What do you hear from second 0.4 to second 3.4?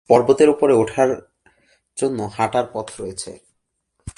উপরে ওঠার জন্য হাঁটার পথ রয়েছে।